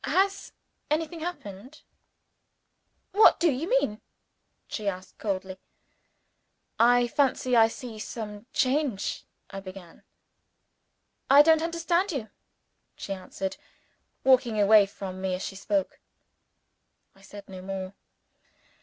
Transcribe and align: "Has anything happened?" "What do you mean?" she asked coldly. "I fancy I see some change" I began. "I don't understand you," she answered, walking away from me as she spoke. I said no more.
"Has 0.03 0.51
anything 0.89 1.19
happened?" 1.19 1.83
"What 3.11 3.39
do 3.39 3.51
you 3.51 3.69
mean?" 3.69 4.01
she 4.67 4.87
asked 4.87 5.19
coldly. 5.19 5.59
"I 6.79 7.07
fancy 7.07 7.55
I 7.55 7.67
see 7.67 7.99
some 7.99 8.47
change" 8.51 9.25
I 9.51 9.59
began. 9.59 10.01
"I 11.29 11.43
don't 11.43 11.61
understand 11.61 12.11
you," 12.11 12.31
she 12.95 13.13
answered, 13.13 13.57
walking 14.23 14.59
away 14.59 14.87
from 14.87 15.21
me 15.21 15.35
as 15.35 15.43
she 15.43 15.55
spoke. 15.55 15.99
I 17.13 17.21
said 17.21 17.47
no 17.47 17.61
more. 17.61 17.93